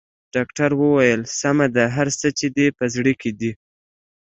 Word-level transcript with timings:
ډاکټر 0.33 0.69
وويل 0.81 1.21
سمه 1.39 1.65
ده 1.75 1.85
هر 1.95 2.07
څه 2.19 2.27
چې 2.37 2.47
دې 2.55 2.67
په 2.77 2.85
زړه 2.93 3.13
کې 3.21 3.31
دي. 3.39 3.51